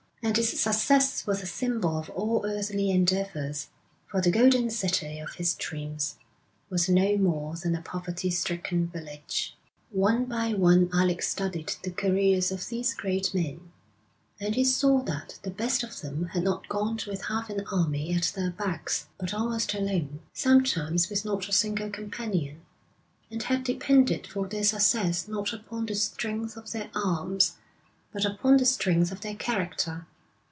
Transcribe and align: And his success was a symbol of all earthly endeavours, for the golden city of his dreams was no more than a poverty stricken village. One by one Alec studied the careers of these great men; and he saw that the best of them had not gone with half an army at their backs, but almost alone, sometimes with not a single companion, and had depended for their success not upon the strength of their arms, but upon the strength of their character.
And 0.23 0.37
his 0.37 0.61
success 0.61 1.25
was 1.25 1.41
a 1.41 1.47
symbol 1.47 1.97
of 1.97 2.07
all 2.11 2.45
earthly 2.45 2.91
endeavours, 2.91 3.69
for 4.05 4.21
the 4.21 4.29
golden 4.29 4.69
city 4.69 5.17
of 5.17 5.33
his 5.33 5.55
dreams 5.55 6.17
was 6.69 6.87
no 6.87 7.17
more 7.17 7.55
than 7.55 7.73
a 7.73 7.81
poverty 7.81 8.29
stricken 8.29 8.85
village. 8.85 9.57
One 9.89 10.25
by 10.25 10.53
one 10.53 10.91
Alec 10.93 11.23
studied 11.23 11.73
the 11.81 11.89
careers 11.89 12.51
of 12.51 12.69
these 12.69 12.93
great 12.93 13.33
men; 13.33 13.71
and 14.39 14.53
he 14.53 14.63
saw 14.63 15.01
that 15.05 15.39
the 15.41 15.49
best 15.49 15.81
of 15.81 16.01
them 16.01 16.25
had 16.33 16.43
not 16.43 16.69
gone 16.69 16.99
with 17.07 17.25
half 17.25 17.49
an 17.49 17.65
army 17.71 18.13
at 18.13 18.31
their 18.35 18.51
backs, 18.51 19.07
but 19.17 19.33
almost 19.33 19.73
alone, 19.73 20.19
sometimes 20.33 21.09
with 21.09 21.25
not 21.25 21.49
a 21.49 21.51
single 21.51 21.89
companion, 21.89 22.61
and 23.31 23.41
had 23.41 23.63
depended 23.63 24.27
for 24.27 24.47
their 24.47 24.63
success 24.63 25.27
not 25.27 25.51
upon 25.51 25.87
the 25.87 25.95
strength 25.95 26.55
of 26.57 26.73
their 26.73 26.91
arms, 26.93 27.55
but 28.13 28.23
upon 28.23 28.57
the 28.57 28.65
strength 28.65 29.11
of 29.11 29.21
their 29.21 29.35
character. 29.35 30.05